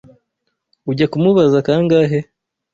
[0.89, 2.19] Ujya kumubaza kangahe?